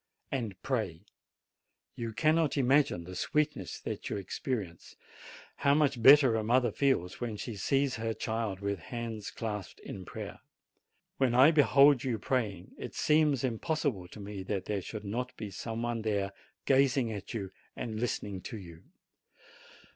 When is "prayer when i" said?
10.05-11.51